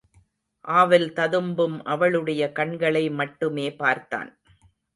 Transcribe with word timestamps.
ஆவல் 0.65 1.05
ததும்பும் 1.13 1.77
அவளுடைய 1.85 2.51
கண்களை 2.51 3.09
மட்டுமே 3.11 3.67
பார்த்தான். 3.75 4.31